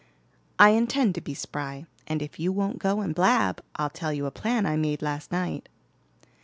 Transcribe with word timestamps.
"I 0.57 0.71
intend 0.71 1.13
to 1.13 1.21
be 1.21 1.35
spry, 1.35 1.85
and 2.07 2.23
if 2.23 2.39
you 2.39 2.51
won't 2.51 2.79
go 2.79 3.01
and 3.01 3.13
blab, 3.13 3.61
I'll 3.75 3.91
tell 3.91 4.11
you 4.11 4.25
a 4.25 4.31
plan 4.31 4.65
I 4.65 4.75
made 4.75 5.03
last 5.03 5.31
night." 5.31 5.69